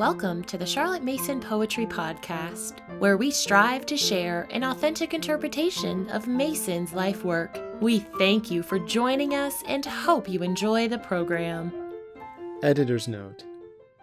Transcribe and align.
Welcome 0.00 0.44
to 0.44 0.56
the 0.56 0.64
Charlotte 0.64 1.04
Mason 1.04 1.40
Poetry 1.40 1.84
Podcast, 1.84 2.78
where 3.00 3.18
we 3.18 3.30
strive 3.30 3.84
to 3.84 3.98
share 3.98 4.48
an 4.50 4.64
authentic 4.64 5.12
interpretation 5.12 6.08
of 6.08 6.26
Mason's 6.26 6.94
life 6.94 7.22
work. 7.22 7.60
We 7.82 7.98
thank 7.98 8.50
you 8.50 8.62
for 8.62 8.78
joining 8.78 9.34
us 9.34 9.62
and 9.68 9.84
hope 9.84 10.26
you 10.26 10.42
enjoy 10.42 10.88
the 10.88 11.00
program. 11.00 11.70
Editor's 12.62 13.08
Note 13.08 13.44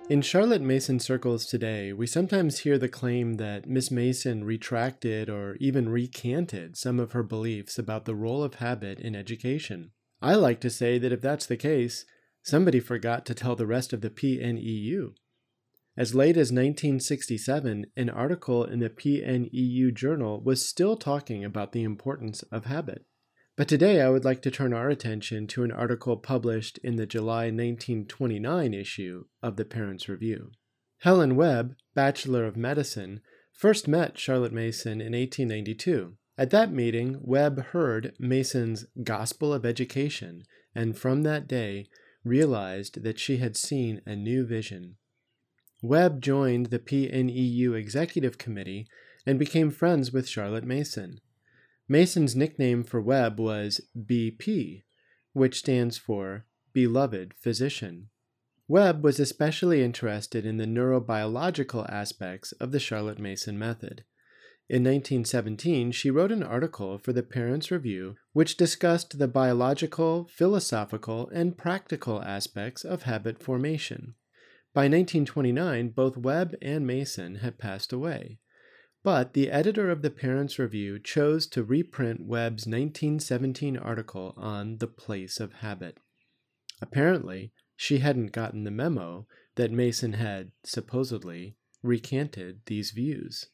In 0.08 0.22
Charlotte 0.22 0.62
Mason 0.62 1.00
circles 1.00 1.48
today, 1.48 1.92
we 1.94 2.06
sometimes 2.06 2.60
hear 2.60 2.78
the 2.78 2.88
claim 2.88 3.38
that 3.38 3.68
Miss 3.68 3.90
Mason 3.90 4.44
retracted 4.44 5.32
or 5.32 5.56
even 5.56 5.90
recanted 5.90 6.78
some 6.78 7.00
of 7.00 7.14
her 7.14 7.24
beliefs 7.24 7.80
about 7.80 8.06
the 8.06 8.14
role 8.14 8.44
of 8.44 8.54
habit 8.56 9.00
in 9.00 9.16
education. 9.16 9.90
I 10.22 10.36
like 10.36 10.62
to 10.62 10.70
say 10.70 11.00
that 11.00 11.12
if 11.12 11.22
that's 11.22 11.48
the 11.48 11.58
case, 11.58 12.06
somebody 12.44 12.80
forgot 12.80 13.26
to 13.26 13.34
tell 13.34 13.56
the 13.56 13.66
rest 13.66 13.94
of 13.94 14.02
the 14.02 14.12
PNEU. 14.12 15.16
As 15.98 16.14
late 16.14 16.38
as 16.38 16.52
1967, 16.52 17.88
an 17.96 18.10
article 18.12 18.64
in 18.64 18.78
the 18.78 18.90
PNEU 18.90 19.92
journal 19.96 20.40
was 20.40 20.64
still 20.64 20.96
talking 20.96 21.44
about 21.44 21.72
the 21.72 21.82
importance 21.82 22.44
of 22.52 22.66
habit. 22.66 23.06
But 23.56 23.68
today 23.68 24.02
I 24.02 24.10
would 24.10 24.24
like 24.24 24.44
to 24.44 24.52
turn 24.52 24.74
our 24.74 24.92
attention 24.92 25.48
to 25.48 25.64
an 25.64 25.72
article 25.72 26.16
published 26.16 26.78
in 26.84 26.98
the 26.98 27.08
July 27.08 27.46
1929 27.46 28.76
issue 28.76 29.26
of 29.42 29.56
the 29.56 29.66
Parents 29.66 30.08
Review. 30.08 30.52
Helen 31.00 31.36
Webb, 31.36 31.76
Bachelor 31.96 32.46
of 32.46 32.56
Medicine, 32.56 33.22
first 33.52 33.88
met 33.88 34.20
Charlotte 34.20 34.54
Mason 34.54 35.02
in 35.02 35.14
1892. 35.14 36.14
At 36.38 36.52
that 36.52 36.72
meeting, 36.72 37.18
Webb 37.22 37.66
heard 37.72 38.14
Mason's 38.20 38.86
Gospel 39.04 39.52
of 39.52 39.66
Education, 39.66 40.44
and 40.76 40.96
from 40.96 41.24
that 41.24 41.48
day 41.48 41.88
realized 42.24 43.02
that 43.02 43.18
she 43.18 43.38
had 43.38 43.58
seen 43.58 44.04
a 44.06 44.16
new 44.16 44.46
vision. 44.46 44.98
Webb 45.82 46.22
joined 46.22 46.68
the 46.68 46.80
PNEU 46.80 47.78
Executive 47.78 48.38
Committee 48.38 48.88
and 49.28 49.38
became 49.38 49.70
friends 49.70 50.12
with 50.12 50.28
Charlotte 50.28 50.64
Mason. 50.64 51.20
Mason's 51.88 52.36
nickname 52.36 52.84
for 52.84 53.00
Webb 53.00 53.40
was 53.40 53.82
BP, 53.96 54.84
which 55.34 55.60
stands 55.60 55.98
for 55.98 56.46
Beloved 56.74 57.34
Physician. 57.36 58.10
Webb 58.68 59.04
was 59.04 59.20
especially 59.20 59.84
interested 59.84 60.46
in 60.46 60.58
the 60.58 60.66
neurobiological 60.66 61.88
aspects 61.90 62.52
of 62.54 62.72
the 62.72 62.80
Charlotte 62.80 63.20
Mason 63.20 63.58
method. 63.58 64.04
In 64.70 64.84
1917, 64.84 65.92
she 65.92 66.12
wrote 66.12 66.32
an 66.32 66.44
article 66.44 66.98
for 66.98 67.14
the 67.14 67.24
Parents 67.24 67.72
Review 67.72 68.16
which 68.34 68.58
discussed 68.58 69.18
the 69.18 69.28
biological, 69.28 70.28
philosophical, 70.30 71.30
and 71.30 71.58
practical 71.58 72.22
aspects 72.22 72.84
of 72.84 73.04
habit 73.04 73.42
formation. 73.42 74.16
By 74.78 74.84
1929, 74.84 75.90
both 75.90 76.18
Webb 76.18 76.54
and 76.62 76.86
Mason 76.86 77.38
had 77.38 77.58
passed 77.58 77.92
away. 77.92 78.38
But 79.04 79.34
the 79.34 79.50
editor 79.50 79.90
of 79.90 80.04
the 80.04 80.12
Parents 80.12 80.60
Review 80.60 81.00
chose 81.00 81.48
to 81.48 81.64
reprint 81.64 82.28
Webb's 82.28 82.68
1917 82.68 83.76
article 83.76 84.36
on 84.38 84.78
the 84.78 84.86
place 84.86 85.40
of 85.40 85.52
habit. 85.66 85.98
Apparently, 86.80 87.52
she 87.76 87.98
hadn't 87.98 88.34
gotten 88.34 88.66
the 88.66 88.70
memo 88.70 89.26
that 89.56 89.72
Mason 89.72 90.14
had, 90.14 90.52
supposedly, 90.64 91.56
recanted 91.82 92.60
these 92.68 92.92
views. 92.92 93.48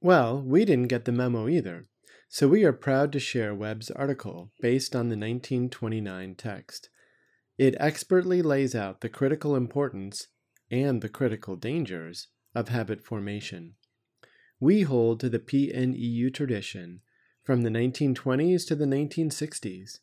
Well, 0.00 0.40
we 0.40 0.64
didn't 0.64 0.86
get 0.86 1.04
the 1.04 1.10
memo 1.10 1.48
either, 1.48 1.88
so 2.28 2.46
we 2.46 2.62
are 2.62 2.72
proud 2.72 3.10
to 3.10 3.18
share 3.18 3.56
Webb's 3.56 3.90
article 3.90 4.52
based 4.60 4.94
on 4.94 5.08
the 5.08 5.16
1929 5.16 6.36
text. 6.36 6.90
It 7.58 7.74
expertly 7.80 8.40
lays 8.40 8.74
out 8.74 9.00
the 9.00 9.08
critical 9.08 9.56
importance 9.56 10.28
and 10.70 11.02
the 11.02 11.08
critical 11.08 11.56
dangers 11.56 12.28
of 12.54 12.68
habit 12.68 13.02
formation. 13.02 13.74
We 14.60 14.82
hold 14.82 15.20
to 15.20 15.28
the 15.28 15.38
PNEU 15.38 16.32
tradition 16.32 17.00
from 17.42 17.62
the 17.62 17.70
1920s 17.70 18.66
to 18.68 18.76
the 18.76 18.84
1960s 18.84 19.98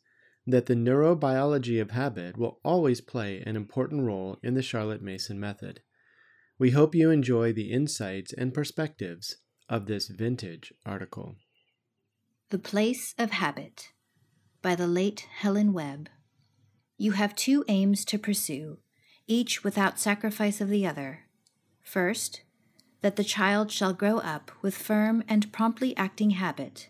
that 0.46 0.66
the 0.66 0.74
neurobiology 0.74 1.80
of 1.80 1.90
habit 1.90 2.36
will 2.36 2.60
always 2.62 3.00
play 3.00 3.42
an 3.44 3.56
important 3.56 4.02
role 4.02 4.38
in 4.42 4.54
the 4.54 4.62
Charlotte 4.62 5.02
Mason 5.02 5.40
method. 5.40 5.80
We 6.58 6.70
hope 6.70 6.94
you 6.94 7.10
enjoy 7.10 7.52
the 7.52 7.72
insights 7.72 8.32
and 8.32 8.54
perspectives 8.54 9.36
of 9.68 9.86
this 9.86 10.08
vintage 10.08 10.72
article. 10.84 11.36
The 12.50 12.58
Place 12.58 13.14
of 13.18 13.30
Habit 13.30 13.92
by 14.62 14.74
the 14.74 14.86
late 14.86 15.26
Helen 15.38 15.72
Webb. 15.72 16.08
You 16.98 17.12
have 17.12 17.36
two 17.36 17.62
aims 17.68 18.06
to 18.06 18.18
pursue, 18.18 18.78
each 19.26 19.62
without 19.62 19.98
sacrifice 19.98 20.62
of 20.62 20.70
the 20.70 20.86
other. 20.86 21.24
First, 21.82 22.40
that 23.02 23.16
the 23.16 23.24
child 23.24 23.70
shall 23.70 23.92
grow 23.92 24.18
up 24.18 24.50
with 24.62 24.74
firm 24.74 25.22
and 25.28 25.52
promptly 25.52 25.94
acting 25.96 26.30
habit, 26.30 26.88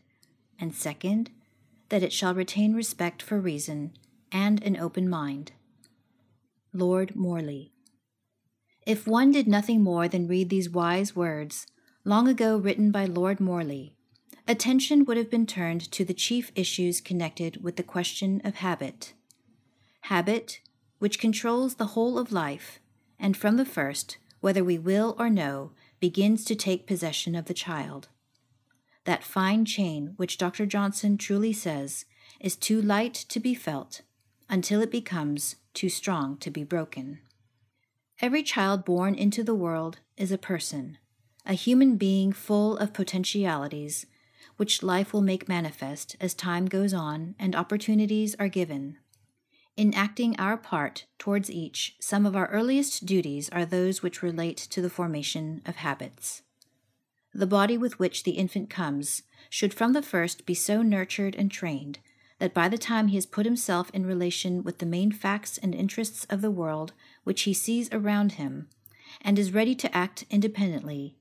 and 0.61 0.75
second, 0.75 1.31
that 1.89 2.05
it 2.05 2.13
shall 2.13 2.35
retain 2.35 2.75
respect 2.75 3.21
for 3.21 3.41
reason 3.41 3.93
and 4.31 4.63
an 4.63 4.77
open 4.77 5.09
mind. 5.09 5.53
Lord 6.73 7.17
Morley. 7.17 7.73
If 8.87 9.09
one 9.09 9.33
did 9.33 9.49
nothing 9.49 9.83
more 9.83 10.07
than 10.07 10.29
read 10.29 10.51
these 10.51 10.71
wise 10.71 11.17
words, 11.17 11.67
long 12.05 12.29
ago 12.29 12.57
written 12.57 12.93
by 12.93 13.07
Lord 13.07 13.41
Morley, 13.41 13.97
attention 14.47 15.05
would 15.05 15.17
have 15.17 15.31
been 15.31 15.47
turned 15.47 15.91
to 15.91 16.05
the 16.05 16.15
chief 16.15 16.53
issues 16.55 17.01
connected 17.01 17.65
with 17.65 17.75
the 17.75 17.83
question 17.83 18.41
of 18.45 18.57
habit 18.57 19.15
habit, 20.07 20.61
which 21.01 21.19
controls 21.19 21.75
the 21.75 21.89
whole 21.95 22.17
of 22.17 22.31
life, 22.31 22.79
and 23.19 23.37
from 23.37 23.57
the 23.57 23.65
first, 23.65 24.19
whether 24.41 24.63
we 24.63 24.79
will 24.79 25.17
or 25.19 25.29
no, 25.29 25.73
begins 25.99 26.45
to 26.45 26.55
take 26.55 26.87
possession 26.87 27.35
of 27.35 27.47
the 27.47 27.55
child. 27.55 28.09
That 29.05 29.25
fine 29.25 29.65
chain 29.65 30.15
which 30.17 30.39
Dr. 30.39 30.65
Johnson 30.65 31.19
truly 31.19 31.53
says 31.53 32.05
is 32.39 32.55
too 32.55 32.81
light 32.81 33.15
to 33.15 33.41
be 33.41 33.55
felt 33.55 34.03
until 34.49 34.81
it 34.81 34.93
becomes 34.93 35.57
too 35.75 35.89
strong 35.89 36.37
to 36.39 36.51
be 36.51 36.63
broken. 36.63 37.19
Every 38.21 38.45
child 38.45 38.85
born 38.85 39.17
into 39.17 39.43
the 39.43 39.55
world 39.55 39.99
is 40.17 40.31
a 40.31 40.39
person, 40.39 40.99
a 41.45 41.55
human 41.55 41.97
being 41.97 42.33
full 42.33 42.77
of 42.79 42.93
potentialities, 42.93 44.07
which 44.57 44.85
life 44.85 45.13
will 45.13 45.21
make 45.21 45.49
manifest 45.49 46.15
as 46.21 46.33
time 46.33 46.67
goes 46.67 46.95
on 46.95 47.35
and 47.41 47.57
opportunities 47.57 48.37
are 48.39 48.49
given. 48.49 48.99
In 49.77 49.93
acting 49.93 50.35
our 50.39 50.57
part 50.57 51.05
towards 51.19 51.51
each, 51.51 51.97
some 52.01 52.25
of 52.25 52.35
our 52.35 52.47
earliest 52.47 53.05
duties 53.05 53.51
are 53.51 53.67
those 53.67 54.03
which 54.03 54.23
relate 54.23 54.57
to 54.57 54.81
the 54.81 54.89
formation 54.89 55.61
of 55.67 55.77
habits. 55.77 56.43
The 57.35 57.47
body 57.47 57.77
with 57.77 57.99
which 57.99 58.25
the 58.25 58.33
infant 58.33 58.71
comes 58.71 59.23
should 59.51 59.75
from 59.75 59.93
the 59.93 60.01
first 60.01 60.47
be 60.47 60.55
so 60.55 60.81
nurtured 60.81 61.35
and 61.35 61.51
trained 61.51 61.99
that 62.39 62.55
by 62.55 62.71
the 62.71 62.79
time 62.79 63.09
he 63.09 63.17
has 63.17 63.27
put 63.27 63.45
himself 63.45 63.91
in 63.91 64.07
relation 64.07 64.63
with 64.63 64.79
the 64.79 64.87
main 64.87 65.13
facts 65.13 65.59
and 65.59 65.75
interests 65.75 66.27
of 66.31 66.41
the 66.41 66.51
world 66.51 66.95
which 67.25 67.43
he 67.43 67.53
sees 67.53 67.91
around 67.93 68.33
him, 68.33 68.69
and 69.21 69.39
is 69.39 69.53
ready 69.53 69.75
to 69.75 69.95
act 69.95 70.25
independently, 70.31 71.17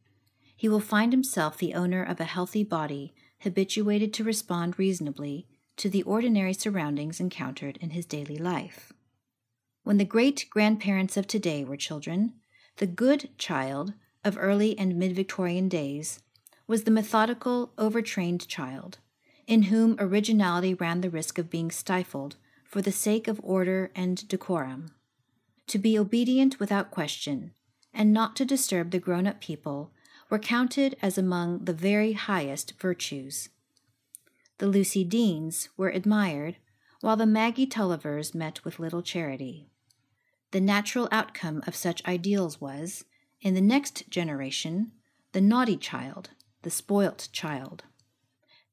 he 0.56 0.70
will 0.70 0.80
find 0.80 1.12
himself 1.12 1.58
the 1.58 1.74
owner 1.74 2.02
of 2.02 2.22
a 2.22 2.26
healthy 2.26 2.64
body, 2.64 3.14
habituated 3.40 4.14
to 4.14 4.24
respond 4.24 4.80
reasonably 4.80 5.46
to 5.78 5.90
the 5.90 6.04
ordinary 6.04 6.54
surroundings 6.54 7.20
encountered 7.20 7.78
in 7.78 7.92
his 7.92 8.06
daily 8.06 8.38
life. 8.38 8.94
When 9.84 9.98
the 9.98 10.06
great 10.06 10.48
grandparents 10.50 11.18
of 11.18 11.28
today 11.28 11.64
were 11.64 11.78
children, 11.78 12.34
the 12.78 12.88
good 12.88 13.30
child 13.38 13.94
of 14.24 14.38
early 14.38 14.78
and 14.78 14.96
mid 14.96 15.16
Victorian 15.16 15.70
days 15.70 16.22
was 16.68 16.84
the 16.84 16.92
methodical, 16.92 17.72
overtrained 17.78 18.48
child, 18.48 18.98
in 19.48 19.64
whom 19.64 19.96
originality 20.00 20.74
ran 20.74 21.02
the 21.02 21.10
risk 21.10 21.38
of 21.38 21.50
being 21.50 21.70
stifled 21.70 22.36
for 22.64 22.82
the 22.82 22.92
sake 22.92 23.28
of 23.28 23.40
order 23.44 23.92
and 23.96 24.28
decorum. 24.28 24.88
To 25.68 25.78
be 25.78 25.98
obedient 25.98 26.60
without 26.60 26.92
question, 26.92 27.52
and 27.94 28.12
not 28.12 28.36
to 28.38 28.46
disturb 28.46 28.92
the 28.92 29.00
grown 29.00 29.28
up 29.28 29.40
people, 29.40 29.92
were 30.30 30.40
counted 30.40 30.98
as 31.02 31.18
among 31.18 31.66
the 31.66 31.74
very 31.74 32.14
highest 32.14 32.74
virtues. 32.80 33.50
The 34.58 34.68
Lucy 34.68 35.04
Deanes 35.04 35.70
were 35.76 35.90
admired, 35.90 36.56
while 37.02 37.18
the 37.18 37.26
Maggie 37.26 37.68
Tullivers 37.68 38.34
met 38.34 38.64
with 38.64 38.80
little 38.80 39.02
charity. 39.02 39.68
The 40.52 40.62
natural 40.62 41.10
outcome 41.12 41.62
of 41.68 41.76
such 41.76 42.06
ideals 42.06 42.62
was, 42.62 43.04
in 43.42 43.54
the 43.54 43.62
next 43.62 44.10
generation, 44.10 44.94
the 45.34 45.42
naughty 45.42 45.76
child, 45.76 46.30
the 46.62 46.70
spoilt 46.70 47.28
child. 47.34 47.84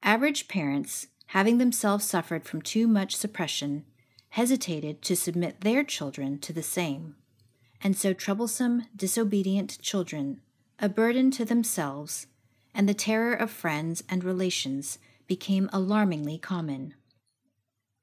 Average 0.05 0.47
parents, 0.47 1.09
having 1.27 1.59
themselves 1.59 2.05
suffered 2.05 2.45
from 2.45 2.63
too 2.63 2.87
much 2.87 3.17
suppression, 3.17 3.85
hesitated 4.31 5.03
to 5.03 5.17
submit 5.17 5.63
their 5.63 5.83
children 5.83 6.39
to 6.39 6.53
the 6.53 6.63
same, 6.63 7.17
and 7.83 7.97
so 7.97 8.13
troublesome, 8.13 8.85
disobedient 8.95 9.81
children, 9.83 10.41
a 10.79 10.89
burden 10.89 11.33
to 11.33 11.45
themselves, 11.45 12.29
and 12.73 12.89
the 12.89 12.95
terror 12.95 13.35
of 13.35 13.51
friends 13.51 14.05
and 14.09 14.23
relations 14.23 14.99
became 15.33 15.71
alarmingly 15.73 16.37
common. 16.37 16.93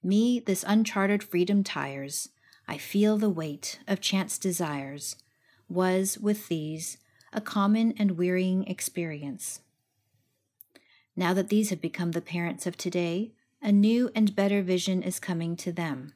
Me, 0.02 0.40
this 0.40 0.66
unchartered 0.66 1.22
freedom 1.22 1.64
tires. 1.64 2.30
I 2.68 2.80
feel 2.80 3.20
the 3.20 3.30
weight 3.30 3.78
of 3.88 4.02
chance 4.02 4.40
desires. 4.40 5.16
was, 5.70 6.18
with 6.18 6.48
these, 6.48 6.98
a 7.32 7.40
common 7.40 7.94
and 8.00 8.18
wearying 8.18 8.66
experience. 8.66 9.60
Now 11.16 11.36
that 11.36 11.50
these 11.50 11.70
have 11.70 11.80
become 11.80 12.14
the 12.14 12.30
parents 12.36 12.66
of 12.66 12.76
today, 12.76 13.34
a 13.62 13.72
new 13.72 14.10
and 14.16 14.36
better 14.36 14.64
vision 14.64 15.04
is 15.04 15.20
coming 15.20 15.56
to 15.58 15.72
them. 15.72 16.14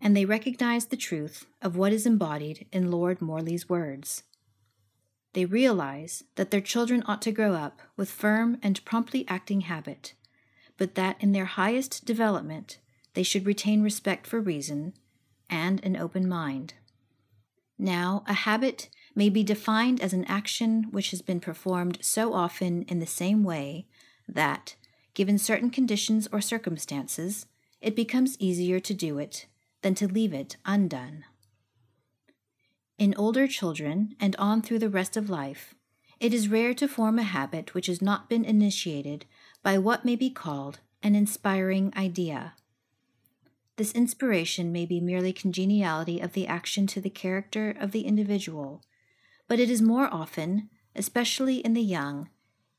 And 0.00 0.16
they 0.16 0.24
recognize 0.24 0.86
the 0.86 0.96
truth 0.96 1.44
of 1.60 1.74
what 1.74 1.92
is 1.92 2.06
embodied 2.06 2.68
in 2.70 2.92
Lord 2.92 3.20
Morley's 3.20 3.68
words. 3.68 4.22
They 5.34 5.44
realize 5.44 6.24
that 6.36 6.50
their 6.50 6.60
children 6.60 7.02
ought 7.06 7.20
to 7.22 7.32
grow 7.32 7.54
up 7.54 7.82
with 7.96 8.10
firm 8.10 8.58
and 8.62 8.84
promptly 8.84 9.26
acting 9.28 9.62
habit, 9.62 10.14
but 10.78 10.94
that 10.94 11.16
in 11.20 11.32
their 11.32 11.44
highest 11.44 12.04
development 12.04 12.78
they 13.14 13.24
should 13.24 13.46
retain 13.46 13.82
respect 13.82 14.26
for 14.26 14.40
reason 14.40 14.94
and 15.50 15.84
an 15.84 15.96
open 15.96 16.28
mind. 16.28 16.74
Now, 17.78 18.22
a 18.28 18.34
habit 18.34 18.88
may 19.16 19.28
be 19.28 19.42
defined 19.42 20.00
as 20.00 20.12
an 20.12 20.24
action 20.26 20.84
which 20.92 21.10
has 21.10 21.20
been 21.20 21.40
performed 21.40 21.98
so 22.00 22.32
often 22.32 22.82
in 22.84 23.00
the 23.00 23.06
same 23.06 23.42
way 23.42 23.86
that, 24.28 24.76
given 25.14 25.38
certain 25.38 25.70
conditions 25.70 26.28
or 26.30 26.40
circumstances, 26.40 27.46
it 27.80 27.96
becomes 27.96 28.38
easier 28.38 28.78
to 28.78 28.94
do 28.94 29.18
it 29.18 29.46
than 29.82 29.96
to 29.96 30.06
leave 30.06 30.32
it 30.32 30.56
undone. 30.64 31.24
In 32.96 33.14
older 33.16 33.48
children 33.48 34.14
and 34.20 34.36
on 34.36 34.62
through 34.62 34.78
the 34.78 34.88
rest 34.88 35.16
of 35.16 35.28
life, 35.28 35.74
it 36.20 36.32
is 36.32 36.48
rare 36.48 36.72
to 36.74 36.86
form 36.86 37.18
a 37.18 37.24
habit 37.24 37.74
which 37.74 37.88
has 37.88 38.00
not 38.00 38.28
been 38.28 38.44
initiated 38.44 39.26
by 39.62 39.78
what 39.78 40.04
may 40.04 40.14
be 40.14 40.30
called 40.30 40.78
an 41.02 41.16
inspiring 41.16 41.92
idea. 41.96 42.54
This 43.76 43.92
inspiration 43.92 44.70
may 44.70 44.86
be 44.86 45.00
merely 45.00 45.32
congeniality 45.32 46.20
of 46.20 46.34
the 46.34 46.46
action 46.46 46.86
to 46.88 47.00
the 47.00 47.10
character 47.10 47.74
of 47.78 47.90
the 47.90 48.06
individual, 48.06 48.80
but 49.48 49.58
it 49.58 49.68
is 49.68 49.82
more 49.82 50.08
often, 50.12 50.70
especially 50.94 51.56
in 51.56 51.74
the 51.74 51.82
young, 51.82 52.28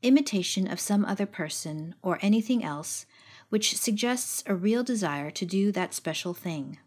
imitation 0.02 0.66
of 0.66 0.80
some 0.80 1.04
other 1.04 1.26
person 1.26 1.94
or 2.02 2.20
anything 2.22 2.64
else 2.64 3.06
which 3.50 3.78
suggests 3.78 4.44
a 4.48 4.56
real 4.56 4.84
desire 4.84 5.30
to 5.32 5.46
do 5.46 5.74
that 5.74 5.94
special 5.94 6.34
thing. 6.34 6.78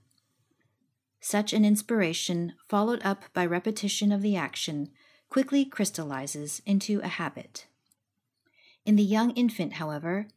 Such 1.20 1.52
an 1.52 1.64
inspiration, 1.64 2.54
followed 2.68 3.00
up 3.04 3.24
by 3.32 3.44
repetition 3.44 4.12
of 4.12 4.22
the 4.22 4.36
action, 4.36 4.90
quickly 5.28 5.64
crystallizes 5.64 6.62
into 6.64 7.00
a 7.00 7.08
habit. 7.08 7.66
In 8.86 8.96
the 8.96 9.02
young 9.02 9.32
infant, 9.32 9.74
however, 9.74 10.28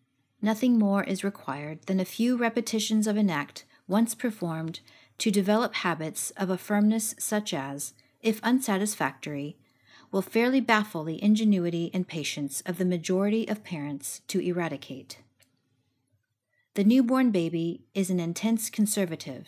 nothing 0.41 0.77
more 0.77 1.03
is 1.03 1.23
required 1.23 1.83
than 1.83 1.99
a 1.99 2.05
few 2.05 2.35
repetitions 2.35 3.07
of 3.07 3.15
an 3.15 3.29
act 3.29 3.65
once 3.87 4.15
performed 4.15 4.79
to 5.19 5.31
develop 5.31 5.75
habits 5.75 6.31
of 6.31 6.49
a 6.49 6.57
firmness 6.57 7.13
such 7.19 7.53
as, 7.53 7.93
if 8.21 8.43
unsatisfactory, 8.43 9.57
will 10.11 10.21
fairly 10.21 10.59
baffle 10.59 11.03
the 11.03 11.23
ingenuity 11.23 11.89
and 11.93 12.07
patience 12.07 12.61
of 12.65 12.77
the 12.77 12.85
majority 12.85 13.47
of 13.47 13.63
parents 13.63 14.21
to 14.27 14.39
eradicate. 14.39 15.19
The 16.73 16.83
newborn 16.83 17.31
baby 17.31 17.83
is 17.93 18.09
an 18.09 18.19
intense 18.19 18.69
conservative, 18.69 19.47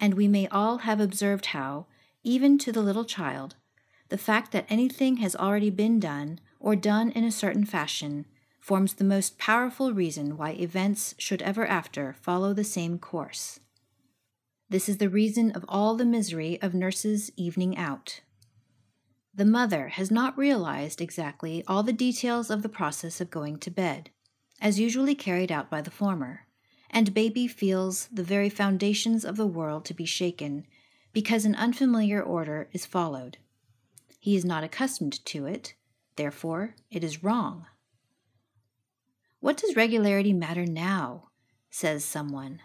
and 0.00 0.14
we 0.14 0.28
may 0.28 0.46
all 0.48 0.78
have 0.78 1.00
observed 1.00 1.46
how, 1.46 1.86
even 2.22 2.58
to 2.58 2.72
the 2.72 2.82
little 2.82 3.04
child, 3.04 3.54
the 4.08 4.18
fact 4.18 4.52
that 4.52 4.66
anything 4.68 5.18
has 5.18 5.34
already 5.36 5.70
been 5.70 5.98
done 5.98 6.40
or 6.60 6.76
done 6.76 7.10
in 7.10 7.24
a 7.24 7.32
certain 7.32 7.64
fashion 7.64 8.26
forms 8.60 8.94
the 8.94 9.04
most 9.04 9.38
powerful 9.38 9.92
reason 9.92 10.36
why 10.36 10.50
events 10.50 11.14
should 11.18 11.40
ever 11.42 11.66
after 11.66 12.14
follow 12.20 12.52
the 12.52 12.64
same 12.64 12.98
course. 12.98 13.60
This 14.68 14.88
is 14.88 14.98
the 14.98 15.08
reason 15.08 15.52
of 15.52 15.64
all 15.68 15.94
the 15.94 16.04
misery 16.04 16.60
of 16.60 16.74
nurse's 16.74 17.30
evening 17.36 17.76
out. 17.76 18.20
The 19.32 19.44
mother 19.44 19.88
has 19.88 20.10
not 20.10 20.36
realized 20.36 21.00
exactly 21.00 21.62
all 21.68 21.82
the 21.82 21.92
details 21.92 22.50
of 22.50 22.62
the 22.62 22.68
process 22.68 23.20
of 23.20 23.30
going 23.30 23.58
to 23.58 23.70
bed, 23.70 24.10
as 24.60 24.80
usually 24.80 25.14
carried 25.14 25.52
out 25.52 25.70
by 25.70 25.82
the 25.82 25.90
former, 25.90 26.45
and 26.96 27.12
baby 27.12 27.46
feels 27.46 28.08
the 28.10 28.22
very 28.22 28.48
foundations 28.48 29.22
of 29.22 29.36
the 29.36 29.46
world 29.46 29.84
to 29.84 29.92
be 29.92 30.06
shaken 30.06 30.66
because 31.12 31.44
an 31.44 31.54
unfamiliar 31.54 32.22
order 32.22 32.70
is 32.72 32.86
followed. 32.86 33.36
He 34.18 34.34
is 34.34 34.46
not 34.46 34.64
accustomed 34.64 35.22
to 35.26 35.44
it, 35.44 35.74
therefore, 36.16 36.74
it 36.90 37.04
is 37.04 37.22
wrong. 37.22 37.66
What 39.40 39.58
does 39.58 39.76
regularity 39.76 40.32
matter 40.32 40.64
now? 40.64 41.28
says 41.68 42.02
someone. 42.02 42.62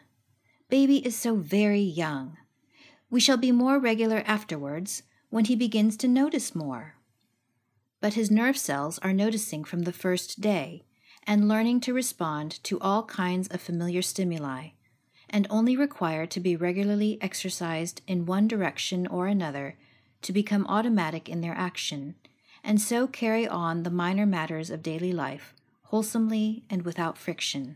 Baby 0.69 1.05
is 1.05 1.17
so 1.17 1.35
very 1.35 1.81
young. 1.81 2.37
We 3.09 3.19
shall 3.19 3.35
be 3.35 3.51
more 3.51 3.79
regular 3.79 4.23
afterwards 4.25 5.03
when 5.29 5.43
he 5.43 5.57
begins 5.57 5.97
to 5.97 6.07
notice 6.07 6.55
more. 6.55 6.95
But 7.99 8.13
his 8.13 8.31
nerve 8.31 8.57
cells 8.57 8.97
are 8.99 9.11
noticing 9.11 9.65
from 9.65 9.81
the 9.81 9.91
first 9.91 10.39
day 10.39 10.85
and 11.27 11.47
learning 11.47 11.79
to 11.79 11.93
respond 11.93 12.63
to 12.63 12.79
all 12.79 13.03
kinds 13.03 13.47
of 13.49 13.61
familiar 13.61 14.01
stimuli, 14.01 14.69
and 15.29 15.47
only 15.49 15.77
require 15.77 16.25
to 16.25 16.39
be 16.39 16.55
regularly 16.55 17.17
exercised 17.21 18.01
in 18.07 18.25
one 18.25 18.47
direction 18.47 19.07
or 19.07 19.27
another 19.27 19.77
to 20.21 20.33
become 20.33 20.65
automatic 20.67 21.29
in 21.29 21.41
their 21.41 21.55
action, 21.55 22.15
and 22.63 22.79
so 22.79 23.07
carry 23.07 23.47
on 23.47 23.83
the 23.83 23.89
minor 23.89 24.25
matters 24.25 24.69
of 24.69 24.83
daily 24.83 25.11
life 25.11 25.53
wholesomely 25.91 26.63
and 26.69 26.83
without 26.83 27.17
friction. 27.17 27.75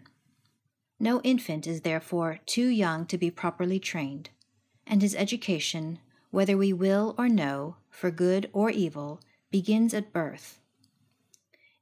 No 0.97 1.19
infant 1.21 1.67
is 1.67 1.81
therefore 1.81 2.39
too 2.45 2.67
young 2.67 3.05
to 3.07 3.17
be 3.17 3.29
properly 3.29 3.77
trained, 3.77 4.29
and 4.87 5.01
his 5.01 5.13
education 5.15 5.99
whether 6.35 6.57
we 6.57 6.73
will 6.73 7.15
or 7.17 7.29
no, 7.29 7.77
for 7.89 8.11
good 8.11 8.49
or 8.51 8.69
evil, 8.69 9.21
begins 9.51 9.93
at 9.93 10.11
birth. 10.11 10.59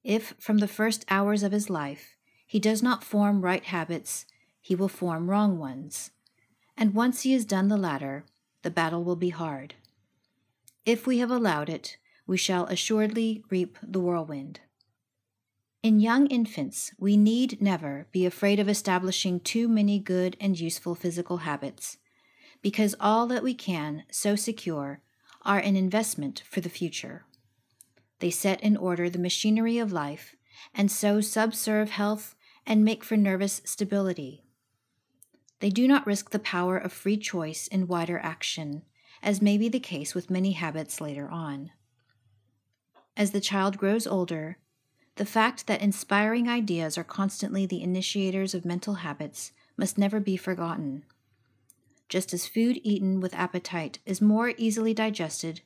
If, 0.03 0.35
from 0.39 0.57
the 0.57 0.67
first 0.67 1.05
hours 1.09 1.44
of 1.44 1.51
his 1.51 1.69
life, 1.69 2.17
he 2.45 2.59
does 2.59 2.83
not 2.83 3.03
form 3.03 3.41
right 3.41 3.63
habits, 3.63 4.25
he 4.59 4.75
will 4.75 4.89
form 4.89 5.29
wrong 5.29 5.57
ones. 5.57 6.11
And 6.77 6.94
once 6.94 7.21
he 7.21 7.33
has 7.33 7.45
done 7.45 7.67
the 7.67 7.77
latter, 7.77 8.25
the 8.63 8.71
battle 8.71 9.03
will 9.03 9.15
be 9.15 9.29
hard. 9.29 9.75
If 10.85 11.07
we 11.07 11.19
have 11.19 11.31
allowed 11.31 11.69
it, 11.69 11.97
we 12.27 12.38
shall 12.38 12.65
assuredly 12.65 13.44
reap 13.50 13.77
the 13.81 14.00
whirlwind. 14.00 14.59
In 15.81 16.00
young 16.00 16.27
infants, 16.27 16.94
we 16.97 17.17
need 17.17 17.61
never 17.61 18.07
be 18.11 18.25
afraid 18.25 18.59
of 18.59 18.69
establishing 18.69 19.39
too 19.39 19.67
many 19.67 19.99
good 19.99 20.37
and 20.39 20.57
useful 20.57 20.95
physical 20.95 21.37
habits 21.37 21.97
because 22.61 22.95
all 22.99 23.28
that 23.28 23.44
we 23.44 23.54
can 23.54 24.04
so 24.09 24.35
secure 24.35 25.01
are 25.44 25.59
an 25.59 25.75
investment 25.75 26.42
for 26.49 26.61
the 26.61 26.69
future. 26.69 27.25
They 28.23 28.31
set 28.31 28.63
in 28.63 28.77
order 28.77 29.09
the 29.09 29.19
machinery 29.19 29.80
of 29.80 29.92
life 29.92 30.33
and 30.73 30.89
so 30.89 31.19
subserve 31.19 31.89
health 31.89 32.35
and 32.65 32.85
make 32.85 33.03
for 33.03 33.18
nervous 33.18 33.61
stability. 33.65 34.45
They 35.59 35.69
do 35.69 35.89
not 35.89 36.07
risk 36.07 36.30
the 36.30 36.39
power 36.39 36.77
of 36.77 36.94
free 36.94 37.18
choice 37.18 37.68
in 37.68 37.85
wider 37.85 38.18
action, 38.19 38.83
as 39.21 39.42
may 39.42 39.57
be 39.57 39.68
the 39.68 39.81
case 39.81 40.15
with 40.15 40.30
many 40.30 40.53
habits 40.53 41.01
later 41.01 41.27
on. 41.27 41.71
As 43.18 43.31
the 43.31 43.42
child 43.42 43.77
grows 43.77 44.07
older, 44.07 44.57
the 45.18 45.25
fact 45.25 45.68
that 45.68 45.81
inspiring 45.81 46.47
ideas 46.47 46.97
are 46.97 47.03
constantly 47.03 47.65
the 47.65 47.83
initiators 47.83 48.53
of 48.53 48.63
mental 48.63 48.94
habits 48.94 49.51
must 49.75 49.97
never 49.97 50.21
be 50.21 50.37
forgotten 50.37 51.03
just 52.13 52.31
as 52.31 52.45
food 52.45 52.80
eaten 52.83 53.19
with 53.19 53.33
appetite 53.33 53.97
is 54.06 54.21
more 54.21 54.53
easily 54.57 54.94
digested 54.94 55.61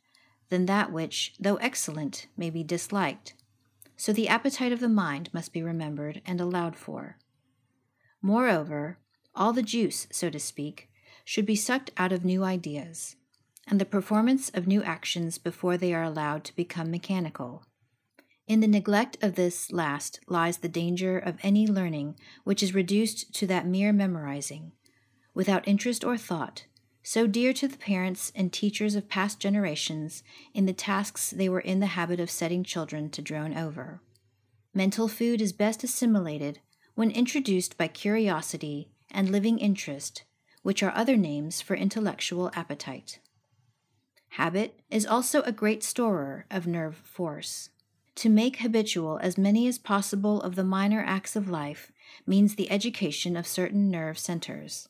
than 0.50 0.66
that 0.66 0.92
which, 0.92 1.34
though 1.40 1.58
excellent, 1.58 2.28
may 2.38 2.50
be 2.50 2.64
disliked. 2.64 3.34
So 3.96 4.14
the 4.14 4.28
appetite 4.28 4.72
of 4.72 4.80
the 4.80 4.90
mind 4.90 5.30
must 5.34 5.52
be 5.52 5.64
remembered 5.64 6.22
and 6.26 6.40
allowed 6.40 6.76
for. 6.76 7.18
Moreover, 8.22 9.00
all 9.36 9.54
the 9.54 9.64
juice, 9.64 10.08
so 10.12 10.30
to 10.30 10.40
speak, 10.40 10.90
should 11.26 11.46
be 11.46 11.56
sucked 11.56 11.92
out 11.98 12.12
of 12.12 12.24
new 12.24 12.44
ideas, 12.44 13.16
and 13.68 13.82
the 13.82 13.86
performance 13.86 14.50
of 14.54 14.68
new 14.68 14.82
actions 14.84 15.38
before 15.38 15.78
they 15.78 15.94
are 15.94 16.04
allowed 16.04 16.44
to 16.46 16.56
become 16.56 16.90
mechanical. 16.90 17.66
In 18.48 18.62
the 18.62 18.68
neglect 18.68 19.18
of 19.22 19.36
this 19.36 19.72
last 19.74 20.22
lies 20.28 20.60
the 20.60 20.70
danger 20.70 21.18
of 21.18 21.38
any 21.44 21.68
learning 21.68 22.16
which 22.46 22.64
is 22.64 22.74
reduced 22.74 23.34
to 23.36 23.48
that 23.48 23.68
mere 23.68 23.92
memorizing, 23.92 24.72
without 25.34 25.68
interest 25.68 26.06
or 26.06 26.18
thought, 26.18 26.66
so 27.10 27.26
dear 27.26 27.54
to 27.54 27.70
the 27.70 27.78
parents 27.78 28.34
and 28.36 28.52
teachers 28.52 28.94
of 28.94 29.08
past 29.08 29.40
generations 29.40 30.24
in 30.54 30.66
the 30.66 30.74
tasks 30.74 31.30
they 31.30 31.48
were 31.48 31.62
in 31.62 31.80
the 31.80 31.96
habit 31.96 32.20
of 32.20 32.30
setting 32.30 32.66
children 32.66 33.10
to 33.10 33.22
drone 33.22 33.58
over. 33.58 34.02
Mental 34.74 35.08
food 35.08 35.42
is 35.42 35.54
best 35.54 35.86
assimilated 35.86 36.60
when 36.96 37.10
introduced 37.10 37.78
by 37.78 37.88
curiosity 37.88 38.90
and 39.10 39.30
living 39.30 39.58
interest, 39.58 40.26
which 40.64 40.84
are 40.84 40.92
other 40.94 41.16
names 41.16 41.62
for 41.62 41.78
intellectual 41.78 42.52
appetite. 42.54 43.20
Habit 44.32 44.82
is 44.92 45.06
also 45.06 45.42
a 45.44 45.54
great 45.54 45.86
storer 45.86 46.46
of 46.52 46.68
nerve 46.68 46.98
force. 46.98 47.70
To 48.16 48.28
make 48.28 48.58
habitual 48.58 49.18
as 49.24 49.38
many 49.38 49.66
as 49.66 49.78
possible 49.78 50.42
of 50.42 50.56
the 50.56 50.66
minor 50.66 51.06
acts 51.08 51.38
of 51.38 51.50
life 51.50 51.90
means 52.26 52.56
the 52.56 52.70
education 52.70 53.38
of 53.38 53.48
certain 53.48 53.90
nerve 53.90 54.20
centers. 54.20 54.90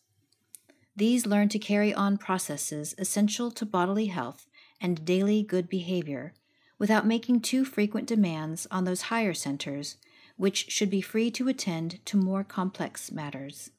These 0.97 1.27
learn 1.27 1.47
to 1.49 1.59
carry 1.59 1.93
on 1.93 2.17
processes 2.17 2.95
essential 2.97 3.51
to 3.51 3.67
bodily 3.67 4.07
health 4.07 4.47
and 4.81 5.05
daily 5.05 5.43
good 5.43 5.69
behavior, 5.69 6.33
without 6.79 7.05
making 7.05 7.41
too 7.41 7.63
frequent 7.63 8.07
demands 8.07 8.65
on 8.71 8.83
those 8.83 9.03
higher 9.03 9.35
centers, 9.35 9.97
which 10.37 10.71
should 10.71 10.89
be 10.89 11.01
free 11.01 11.29
to 11.31 11.47
attend 11.47 12.03
to 12.07 12.17
more 12.17 12.43
complex 12.43 13.11
matters. 13.11 13.69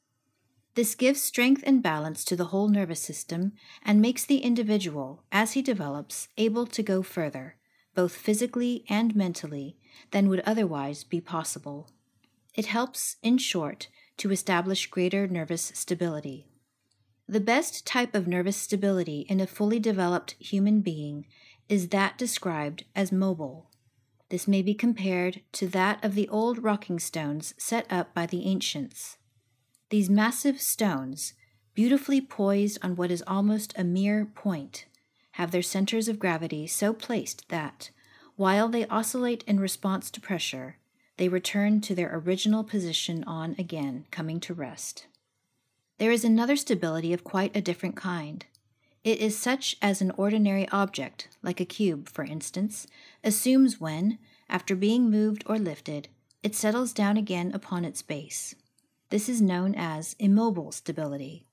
This 0.75 0.95
gives 0.95 1.21
strength 1.21 1.61
and 1.65 1.83
balance 1.83 2.23
to 2.23 2.37
the 2.37 2.45
whole 2.45 2.69
nervous 2.69 3.01
system 3.01 3.51
and 3.83 4.01
makes 4.01 4.25
the 4.25 4.37
individual, 4.37 5.23
as 5.29 5.53
he 5.53 5.61
develops, 5.61 6.29
able 6.37 6.65
to 6.67 6.81
go 6.81 7.03
further, 7.03 7.57
both 7.95 8.15
physically 8.15 8.85
and 8.87 9.13
mentally, 9.13 9.75
than 10.11 10.29
would 10.29 10.41
otherwise 10.45 11.03
be 11.03 11.19
possible. 11.19 11.89
It 12.55 12.67
helps, 12.67 13.17
in 13.21 13.39
short, 13.39 13.89
to 14.17 14.31
establish 14.31 14.87
greater 14.87 15.27
nervous 15.27 15.73
stability. 15.75 16.48
The 17.29 17.39
best 17.39 17.85
type 17.85 18.15
of 18.15 18.27
nervous 18.27 18.57
stability 18.57 19.19
in 19.29 19.39
a 19.39 19.45
fully 19.45 19.77
developed 19.77 20.33
human 20.39 20.81
being 20.81 21.27
is 21.67 21.89
that 21.89 22.17
described 22.17 22.85
as 22.95 23.11
mobile. 23.11 23.69
This 24.29 24.47
may 24.47 24.63
be 24.63 24.73
compared 24.73 25.41
to 25.51 25.67
that 25.67 26.03
of 26.03 26.15
the 26.15 26.27
old 26.29 26.63
rocking 26.63 26.97
stones 26.97 27.53
set 27.55 27.85
up 27.91 28.15
by 28.15 28.25
the 28.25 28.47
ancients. 28.47 29.17
These 29.91 30.09
massive 30.09 30.59
stones, 30.59 31.33
beautifully 31.75 32.19
poised 32.19 32.79
on 32.81 32.95
what 32.95 33.11
is 33.11 33.23
almost 33.27 33.77
a 33.77 33.83
mere 33.83 34.25
point, 34.25 34.87
have 35.33 35.51
their 35.51 35.61
centers 35.61 36.07
of 36.07 36.17
gravity 36.17 36.65
so 36.65 36.93
placed 36.93 37.47
that, 37.49 37.91
while 38.37 38.69
they 38.69 38.87
oscillate 38.87 39.43
in 39.43 39.59
response 39.59 40.09
to 40.09 40.19
pressure, 40.19 40.77
they 41.17 41.29
return 41.29 41.79
to 41.81 41.93
their 41.93 42.09
original 42.11 42.63
position 42.63 43.23
on 43.25 43.55
again, 43.59 44.07
coming 44.09 44.39
to 44.39 44.55
rest. 44.55 45.05
There 45.99 46.11
is 46.11 46.23
another 46.23 46.55
stability 46.55 47.11
of 47.11 47.25
quite 47.25 47.53
a 47.53 47.61
different 47.61 47.97
kind. 47.97 48.45
It 49.03 49.19
is 49.19 49.37
such 49.37 49.75
as 49.81 50.01
an 50.01 50.11
ordinary 50.11 50.65
object, 50.69 51.27
like 51.43 51.59
a 51.59 51.65
cube, 51.65 52.07
for 52.07 52.23
instance, 52.23 52.87
assumes 53.21 53.81
when, 53.81 54.17
after 54.49 54.77
being 54.77 55.11
moved 55.11 55.43
or 55.45 55.59
lifted, 55.59 56.07
it 56.41 56.55
settles 56.55 56.93
down 56.93 57.17
again 57.17 57.51
upon 57.53 57.83
its 57.83 58.01
base. 58.01 58.55
This 59.09 59.27
is 59.27 59.41
known 59.41 59.75
as 59.75 60.15
immobile 60.19 60.71
stability, 60.71 61.45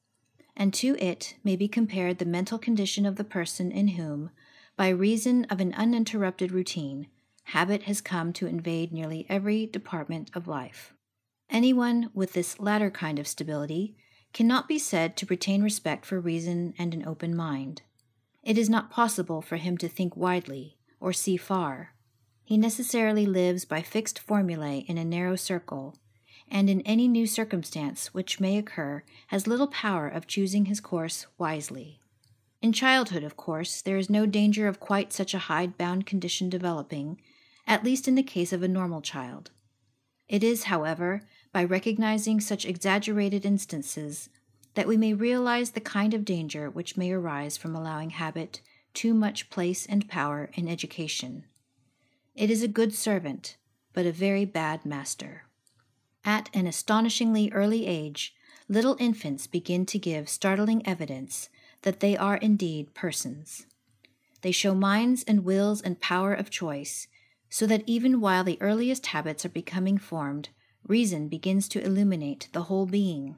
and 0.57 0.73
to 0.75 0.97
it 1.05 1.35
may 1.43 1.57
be 1.57 1.67
compared 1.67 2.19
the 2.19 2.25
mental 2.25 2.59
condition 2.59 3.05
of 3.05 3.17
the 3.17 3.25
person 3.25 3.73
in 3.73 3.89
whom, 3.89 4.31
by 4.77 4.91
reason 4.91 5.45
of 5.47 5.59
an 5.59 5.75
uninterrupted 5.75 6.53
routine, 6.53 7.09
habit 7.45 7.83
has 7.85 8.01
come 8.01 8.33
to 8.35 8.47
invade 8.47 8.93
nearly 8.93 9.27
every 9.29 9.67
department 9.67 10.31
of 10.35 10.47
life. 10.47 10.93
Anyone 11.51 12.11
with 12.15 12.33
this 12.33 12.61
latter 12.61 12.93
kind 12.93 13.19
of 13.19 13.27
stability 13.27 13.97
cannot 14.37 14.69
be 14.69 14.79
said 14.79 15.17
to 15.17 15.25
retain 15.31 15.63
respect 15.63 16.05
for 16.05 16.21
reason 16.21 16.75
and 16.77 16.93
an 16.93 17.09
open 17.09 17.35
mind. 17.35 17.81
It 18.43 18.59
is 18.59 18.69
not 18.69 18.91
possible 18.91 19.41
for 19.41 19.57
him 19.57 19.79
to 19.79 19.89
think 19.89 20.15
widely 20.15 20.77
or 21.01 21.15
see 21.15 21.39
far. 21.39 21.95
He 22.45 22.59
necessarily 22.59 23.25
lives 23.25 23.65
by 23.65 23.81
fixed 23.81 24.19
formulae 24.19 24.85
in 24.89 24.99
a 24.99 25.07
narrow 25.07 25.37
circle 25.37 25.97
and 26.51 26.69
in 26.69 26.83
any 26.83 27.09
new 27.09 27.27
circumstance 27.27 28.13
which 28.13 28.39
may 28.39 28.59
occur, 28.59 29.03
has 29.29 29.47
little 29.47 29.69
power 29.69 30.07
of 30.07 30.27
choosing 30.27 30.67
his 30.67 30.81
course 30.81 31.27
wisely. 31.39 31.99
In 32.61 32.75
childhood, 32.75 33.25
of 33.25 33.39
course, 33.39 33.81
there 33.81 33.97
is 33.97 34.11
no 34.11 34.27
danger 34.27 34.69
of 34.69 34.81
quite 34.81 35.15
such 35.15 35.33
a 35.33 35.47
hide-bound 35.49 36.05
condition 36.05 36.51
developing, 36.51 37.19
at 37.67 37.85
least 37.85 38.07
in 38.07 38.17
the 38.17 38.23
case 38.23 38.53
of 38.53 38.63
a 38.63 38.69
normal 38.69 39.01
child. 39.01 39.51
It 40.29 40.45
is, 40.45 40.65
however, 40.65 41.23
by 41.57 41.65
recognizing 41.65 42.39
such 42.39 42.67
exaggerated 42.67 43.47
instances 43.47 44.29
that 44.75 44.87
we 44.87 44.95
may 44.95 45.15
realize 45.15 45.71
the 45.71 45.81
kind 45.81 46.13
of 46.13 46.23
danger 46.23 46.69
which 46.69 46.99
may 46.99 47.11
arise 47.11 47.57
from 47.57 47.75
allowing 47.75 48.11
habit 48.11 48.61
too 48.93 49.15
much 49.15 49.49
place 49.49 49.87
and 49.87 50.07
power 50.07 50.51
in 50.53 50.69
education. 50.69 51.45
It 52.35 52.51
is 52.51 52.63
a 52.63 52.69
good 52.69 52.95
servant, 52.95 53.57
but 53.95 54.05
a 54.05 54.13
very 54.13 54.45
bad 54.45 54.85
master. 54.85 55.45
At 56.27 56.51
an 56.53 56.67
astonishingly 56.67 57.51
early 57.53 57.87
age, 57.87 58.35
little 58.69 58.99
infants 59.01 59.47
begin 59.47 59.87
to 59.87 59.99
give 59.99 60.29
startling 60.29 60.87
evidence 60.87 61.49
that 61.81 62.01
they 62.01 62.19
are 62.19 62.37
indeed 62.37 62.93
persons. 62.93 63.65
They 64.43 64.53
show 64.53 64.75
minds 64.75 65.25
and 65.27 65.43
wills 65.43 65.81
and 65.81 66.01
power 66.01 66.35
of 66.35 66.51
choice, 66.51 67.09
so 67.49 67.67
that 67.67 67.83
even 67.87 68.21
while 68.21 68.45
the 68.45 68.61
earliest 68.61 69.07
habits 69.07 69.47
are 69.47 69.49
becoming 69.49 69.97
formed, 69.97 70.51
reason 70.89 71.29
begins 71.29 71.69
to 71.69 71.85
illuminate 71.85 72.49
the 72.53 72.65
whole 72.65 72.87
being. 72.87 73.37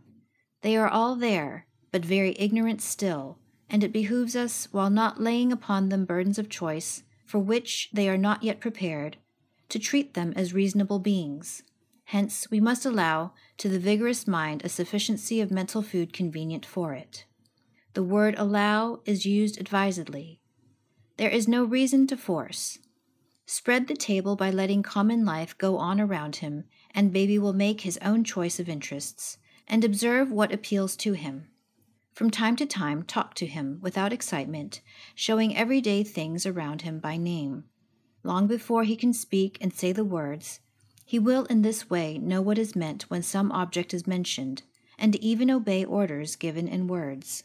They 0.63 0.77
are 0.77 0.89
all 0.89 1.17
there, 1.17 1.67
but 1.93 2.05
very 2.05 2.35
ignorant 2.39 2.83
still, 2.83 3.39
and 3.71 3.85
it 3.85 3.93
behooves 3.93 4.35
us, 4.35 4.69
while 4.73 4.91
not 4.91 5.21
laying 5.21 5.53
upon 5.53 5.89
them 5.89 6.05
burdens 6.05 6.39
of 6.39 6.49
choice 6.49 7.03
for 7.29 7.39
which 7.39 7.91
they 7.93 8.09
are 8.09 8.17
not 8.17 8.43
yet 8.43 8.59
prepared, 8.59 9.19
to 9.69 9.79
treat 9.79 10.15
them 10.15 10.33
as 10.35 10.55
reasonable 10.55 10.99
beings. 10.99 11.63
Hence, 12.05 12.51
we 12.51 12.59
must 12.59 12.87
allow 12.87 13.35
to 13.59 13.69
the 13.69 13.79
vigorous 13.79 14.27
mind 14.27 14.65
a 14.65 14.69
sufficiency 14.71 15.43
of 15.43 15.51
mental 15.51 15.83
food 15.83 16.15
convenient 16.15 16.65
for 16.65 16.95
it. 16.95 17.27
The 17.93 18.03
word 18.03 18.35
allow 18.39 19.01
is 19.05 19.27
used 19.27 19.61
advisedly. 19.61 20.41
There 21.19 21.29
is 21.29 21.47
no 21.47 21.65
reason 21.65 22.07
to 22.07 22.17
force. 22.17 22.79
Spread 23.45 23.89
the 23.89 23.97
table 23.97 24.37
by 24.37 24.51
letting 24.51 24.83
common 24.83 25.27
life 25.27 25.57
go 25.59 25.77
on 25.77 26.01
around 26.01 26.37
him, 26.37 26.65
and 26.99 27.13
baby 27.13 27.39
will 27.39 27.53
make 27.53 27.83
his 27.83 27.97
own 27.99 28.25
choice 28.25 28.59
of 28.59 28.69
interests, 28.69 29.39
and 29.69 29.85
observe 29.85 30.33
what 30.33 30.53
appeals 30.53 30.97
to 30.97 31.13
him. 31.13 31.47
From 32.13 32.29
time 32.29 32.57
to 32.57 32.67
time, 32.67 33.05
talk 33.05 33.35
to 33.35 33.47
him 33.47 33.79
without 33.81 34.13
excitement, 34.13 34.81
showing 35.15 35.57
everyday 35.57 36.03
things 36.03 36.45
around 36.45 36.83
him 36.83 36.99
by 36.99 37.17
name. 37.17 37.63
Long 38.25 38.49
before 38.49 38.83
he 38.83 38.97
can 38.97 39.13
speak 39.13 39.59
and 39.61 39.73
say 39.73 39.93
the 39.93 40.03
words, 40.03 40.59
he 41.05 41.21
will 41.21 41.45
in 41.45 41.63
this 41.63 41.89
way 41.89 42.19
know 42.19 42.43
what 42.43 42.59
is 42.59 42.75
meant 42.75 43.05
when 43.05 43.23
some 43.23 43.53
object 43.53 43.95
is 43.95 44.09
mentioned, 44.09 44.65
and 44.99 45.15
even 45.23 45.53
obey 45.53 45.85
orders 45.85 46.35
given 46.35 46.67
in 46.67 46.89
words. 46.89 47.45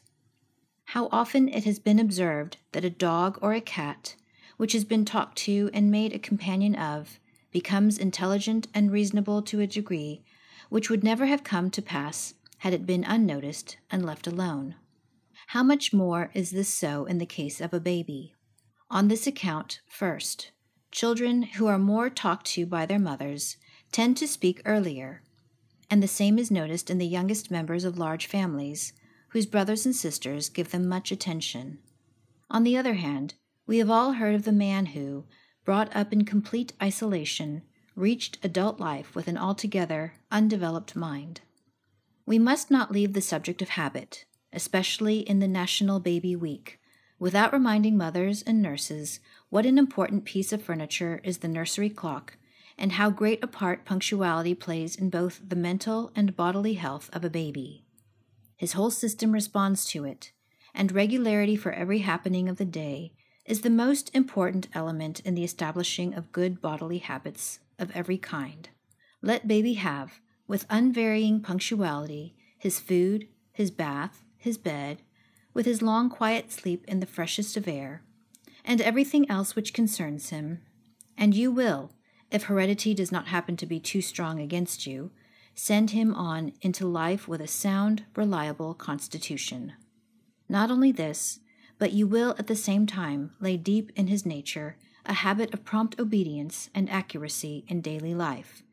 How 0.85 1.09
often 1.11 1.47
it 1.47 1.63
has 1.65 1.77
been 1.77 1.99
observed 1.99 2.57
that 2.71 2.83
a 2.83 2.89
dog 2.89 3.37
or 3.39 3.53
a 3.53 3.61
cat, 3.61 4.15
which 4.57 4.73
has 4.73 4.83
been 4.83 5.05
talked 5.05 5.37
to 5.45 5.69
and 5.75 5.91
made 5.91 6.11
a 6.11 6.17
companion 6.17 6.73
of, 6.73 7.19
becomes 7.53 7.97
intelligent 7.97 8.67
and 8.73 8.91
reasonable 8.91 9.41
to 9.43 9.61
a 9.61 9.67
degree 9.67 10.23
which 10.69 10.89
would 10.89 11.03
never 11.03 11.27
have 11.27 11.43
come 11.43 11.69
to 11.69 11.81
pass 11.81 12.33
had 12.57 12.73
it 12.73 12.85
been 12.85 13.05
unnoticed 13.05 13.77
and 13.89 14.05
left 14.05 14.27
alone. 14.27 14.75
How 15.47 15.63
much 15.63 15.93
more 15.93 16.31
is 16.33 16.51
this 16.51 16.69
so 16.69 17.05
in 17.05 17.19
the 17.19 17.25
case 17.25 17.61
of 17.61 17.73
a 17.73 17.79
baby? 17.79 18.33
On 18.89 19.07
this 19.07 19.27
account, 19.27 19.81
first, 19.87 20.51
Children 20.93 21.41
who 21.41 21.65
are 21.65 21.79
more 21.79 22.07
talked 22.07 22.45
to 22.49 22.67
by 22.67 22.85
their 22.85 22.99
mothers 22.99 23.57
tend 23.91 24.15
to 24.17 24.27
speak 24.27 24.61
earlier, 24.63 25.23
and 25.89 26.03
the 26.03 26.07
same 26.07 26.37
is 26.37 26.51
noticed 26.51 26.91
in 26.91 26.99
the 26.99 27.07
youngest 27.07 27.49
members 27.49 27.83
of 27.83 27.97
large 27.97 28.27
families, 28.27 28.93
whose 29.29 29.47
brothers 29.47 29.87
and 29.87 29.95
sisters 29.95 30.49
give 30.49 30.69
them 30.69 30.87
much 30.87 31.11
attention. 31.11 31.79
On 32.51 32.63
the 32.63 32.77
other 32.77 32.93
hand, 32.93 33.33
we 33.65 33.79
have 33.79 33.89
all 33.89 34.13
heard 34.13 34.35
of 34.35 34.43
the 34.43 34.51
man 34.51 34.85
who, 34.85 35.25
brought 35.65 35.95
up 35.95 36.11
in 36.11 36.25
complete 36.25 36.73
isolation, 36.81 37.61
reached 37.95 38.37
adult 38.43 38.79
life 38.79 39.15
with 39.15 39.27
an 39.27 39.37
altogether 39.37 40.13
undeveloped 40.31 40.95
mind. 40.95 41.41
We 42.25 42.39
must 42.39 42.71
not 42.71 42.91
leave 42.91 43.13
the 43.13 43.21
subject 43.21 43.61
of 43.61 43.69
habit, 43.69 44.25
especially 44.51 45.19
in 45.19 45.39
the 45.39 45.47
National 45.47 45.99
Baby 45.99 46.35
Week, 46.35 46.79
without 47.19 47.53
reminding 47.53 47.97
mothers 47.97 48.41
and 48.41 48.61
nurses 48.61 49.19
what 49.49 49.65
an 49.65 49.77
important 49.77 50.25
piece 50.25 50.51
of 50.51 50.61
furniture 50.61 51.21
is 51.23 51.39
the 51.39 51.47
nursery 51.47 51.89
clock, 51.89 52.37
and 52.77 52.93
how 52.93 53.09
great 53.09 53.43
a 53.43 53.47
part 53.47 53.85
punctuality 53.85 54.55
plays 54.55 54.95
in 54.95 55.09
both 55.09 55.41
the 55.47 55.55
mental 55.55 56.11
and 56.15 56.35
bodily 56.35 56.73
health 56.73 57.09
of 57.13 57.23
a 57.23 57.29
baby. 57.29 57.85
His 58.57 58.73
whole 58.73 58.91
system 58.91 59.31
responds 59.31 59.85
to 59.87 60.05
it, 60.05 60.31
and 60.73 60.91
regularity 60.91 61.55
for 61.55 61.71
every 61.71 61.99
happening 61.99 62.49
of 62.49 62.57
the 62.57 62.65
day 62.65 63.13
is 63.45 63.61
the 63.61 63.69
most 63.69 64.09
important 64.15 64.67
element 64.73 65.19
in 65.21 65.35
the 65.35 65.43
establishing 65.43 66.13
of 66.13 66.31
good 66.31 66.61
bodily 66.61 66.99
habits 66.99 67.59
of 67.77 67.91
every 67.91 68.17
kind. 68.17 68.69
Let 69.21 69.47
baby 69.47 69.73
have, 69.73 70.19
with 70.47 70.65
unvarying 70.69 71.41
punctuality, 71.41 72.35
his 72.57 72.79
food, 72.79 73.27
his 73.51 73.71
bath, 73.71 74.23
his 74.37 74.57
bed, 74.57 75.01
with 75.53 75.65
his 75.65 75.81
long 75.81 76.09
quiet 76.09 76.51
sleep 76.51 76.85
in 76.87 76.99
the 76.99 77.05
freshest 77.05 77.57
of 77.57 77.67
air, 77.67 78.03
and 78.65 78.81
everything 78.81 79.29
else 79.29 79.55
which 79.55 79.73
concerns 79.73 80.29
him, 80.29 80.61
and 81.17 81.35
you 81.35 81.51
will, 81.51 81.91
if 82.31 82.43
heredity 82.43 82.93
does 82.93 83.11
not 83.11 83.27
happen 83.27 83.55
to 83.57 83.65
be 83.65 83.79
too 83.79 84.01
strong 84.01 84.39
against 84.39 84.87
you, 84.87 85.11
send 85.53 85.91
him 85.91 86.15
on 86.15 86.53
into 86.61 86.87
life 86.87 87.27
with 87.27 87.41
a 87.41 87.47
sound, 87.47 88.05
reliable 88.15 88.73
constitution. 88.73 89.73
Not 90.49 90.71
only 90.71 90.91
this, 90.91 91.39
but 91.77 91.91
you 91.91 92.07
will 92.07 92.35
at 92.37 92.47
the 92.47 92.55
same 92.55 92.85
time 92.85 93.31
lay 93.39 93.57
deep 93.57 93.91
in 93.95 94.07
his 94.07 94.25
nature 94.25 94.77
a 95.05 95.13
habit 95.13 95.53
of 95.53 95.65
prompt 95.65 95.99
obedience 95.99 96.69
and 96.73 96.89
accuracy 96.89 97.65
in 97.67 97.81
daily 97.81 98.13
life, 98.13 98.63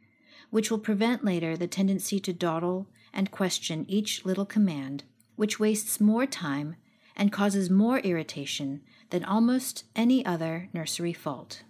which 0.51 0.71
will 0.71 0.79
prevent 0.79 1.25
later 1.25 1.57
the 1.57 1.67
tendency 1.67 2.21
to 2.21 2.33
dawdle 2.33 2.87
and 3.13 3.31
question 3.31 3.85
each 3.89 4.25
little 4.25 4.47
command, 4.47 5.05
which 5.37 5.59
wastes 5.59 6.01
more 6.01 6.27
time 6.27 6.77
and 7.17 7.33
causes 7.33 7.69
more 7.69 7.99
irritation 8.01 8.81
than 9.11 9.25
almost 9.25 9.85
any 9.97 10.25
other 10.25 10.69
nursery 10.73 11.13
fault. 11.13 11.63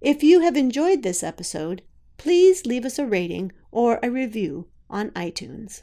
If 0.00 0.22
you 0.22 0.40
have 0.40 0.56
enjoyed 0.56 1.02
this 1.02 1.22
episode, 1.22 1.82
please 2.18 2.66
leave 2.66 2.84
us 2.84 2.98
a 2.98 3.06
rating 3.06 3.52
or 3.70 3.98
a 4.02 4.10
review 4.10 4.68
on 4.90 5.10
iTunes. 5.12 5.82